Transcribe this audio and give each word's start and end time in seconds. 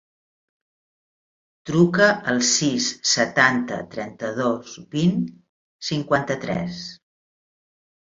Truca 1.71 2.07
al 2.33 2.41
sis, 2.53 2.89
setanta, 3.11 3.79
trenta-dos, 3.95 4.75
vint, 4.99 5.23
cinquanta-tres. 5.95 6.85